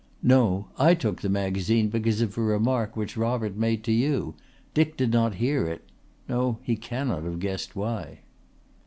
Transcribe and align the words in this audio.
"No. 0.23 0.65
I 0.79 0.95
took 0.95 1.21
the 1.21 1.29
magazine 1.29 1.89
because 1.89 2.21
of 2.21 2.35
a 2.35 2.41
remark 2.41 2.97
which 2.97 3.15
Robert 3.15 3.55
made 3.55 3.83
to 3.83 3.91
you. 3.91 4.33
Dick 4.73 4.97
did 4.97 5.11
not 5.11 5.35
hear 5.35 5.67
it. 5.67 5.83
No, 6.27 6.57
he 6.63 6.75
cannot 6.75 7.23
have 7.23 7.39
guessed 7.39 7.75
why." 7.75 8.21